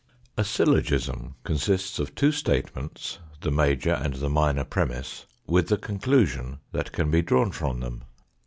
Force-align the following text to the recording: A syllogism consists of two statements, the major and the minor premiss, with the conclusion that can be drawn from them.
A 0.35 0.43
syllogism 0.43 1.35
consists 1.43 1.99
of 1.99 2.15
two 2.15 2.31
statements, 2.31 3.19
the 3.41 3.51
major 3.51 3.91
and 3.93 4.15
the 4.15 4.31
minor 4.31 4.63
premiss, 4.63 5.27
with 5.45 5.67
the 5.67 5.77
conclusion 5.77 6.59
that 6.71 6.91
can 6.91 7.11
be 7.11 7.21
drawn 7.21 7.51
from 7.51 7.81
them. 7.81 8.05